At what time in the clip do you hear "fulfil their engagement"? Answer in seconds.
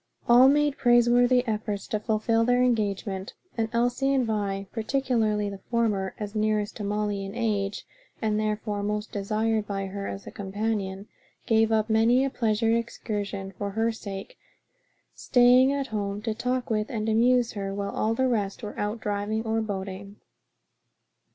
1.99-3.33